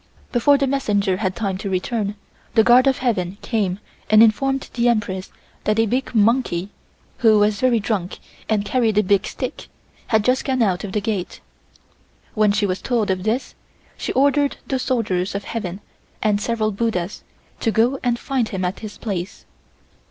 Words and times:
Before 0.31 0.57
the 0.57 0.65
messenger 0.65 1.17
had 1.17 1.35
time 1.35 1.59
to 1.59 1.69
return, 1.69 2.15
the 2.55 2.63
Guard 2.63 2.87
of 2.87 2.97
Heaven 2.97 3.37
came 3.43 3.77
and 4.09 4.23
informed 4.23 4.67
the 4.73 4.89
Empress 4.89 5.29
that 5.65 5.77
a 5.77 5.85
big 5.85 6.15
monkey, 6.15 6.69
who 7.19 7.37
was 7.37 7.59
very 7.59 7.79
drunk 7.79 8.17
and 8.49 8.65
carrying 8.65 8.97
a 8.97 9.03
big 9.03 9.27
stick, 9.27 9.67
had 10.07 10.25
just 10.25 10.43
gone 10.43 10.63
out 10.63 10.83
of 10.83 10.93
the 10.93 11.01
gate. 11.01 11.39
When 12.33 12.51
she 12.51 12.65
was 12.65 12.81
told 12.81 13.09
this, 13.09 13.53
she 13.95 14.11
ordered 14.13 14.57
the 14.65 14.79
soldiers 14.79 15.35
of 15.35 15.43
heaven 15.43 15.81
and 16.23 16.41
several 16.41 16.71
buddhas 16.71 17.23
to 17.59 17.69
go 17.69 17.99
and 18.03 18.17
find 18.17 18.49
him 18.49 18.65
at 18.65 18.79
his 18.79 18.97
place. 18.97 19.45